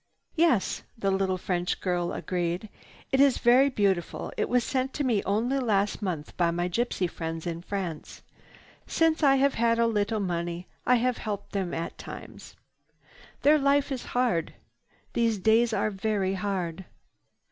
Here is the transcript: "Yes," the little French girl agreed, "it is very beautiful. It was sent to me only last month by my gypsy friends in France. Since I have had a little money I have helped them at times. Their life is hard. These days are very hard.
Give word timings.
"Yes," 0.35 0.81
the 0.97 1.11
little 1.11 1.37
French 1.37 1.79
girl 1.79 2.11
agreed, 2.11 2.69
"it 3.11 3.19
is 3.19 3.37
very 3.37 3.69
beautiful. 3.69 4.33
It 4.35 4.49
was 4.49 4.63
sent 4.63 4.93
to 4.95 5.03
me 5.03 5.21
only 5.25 5.59
last 5.59 6.01
month 6.01 6.35
by 6.37 6.49
my 6.49 6.67
gypsy 6.67 7.07
friends 7.07 7.45
in 7.45 7.61
France. 7.61 8.23
Since 8.87 9.21
I 9.21 9.35
have 9.35 9.53
had 9.53 9.77
a 9.77 9.85
little 9.85 10.19
money 10.19 10.65
I 10.87 10.95
have 10.95 11.19
helped 11.19 11.51
them 11.51 11.71
at 11.71 11.99
times. 11.99 12.55
Their 13.43 13.59
life 13.59 13.91
is 13.91 14.05
hard. 14.17 14.55
These 15.13 15.37
days 15.37 15.71
are 15.71 15.91
very 15.91 16.33
hard. 16.33 16.85